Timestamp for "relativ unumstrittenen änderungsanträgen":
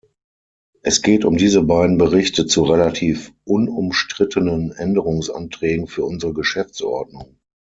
2.63-5.85